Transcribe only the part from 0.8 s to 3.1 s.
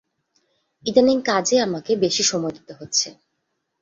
ইদানিং কাজে আমাকে বেশী সময় দিতে হচ্ছে।